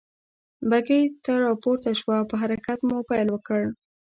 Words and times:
بګۍ 0.69 1.03
ته 1.23 1.31
را 1.41 1.51
پورته 1.63 1.91
شوه 1.99 2.15
او 2.19 2.25
په 2.31 2.35
حرکت 2.41 2.79
مو 2.87 2.97
پيل 3.09 3.27
وکړ. 3.31 3.61